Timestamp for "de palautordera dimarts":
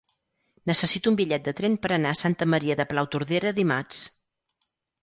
2.81-4.05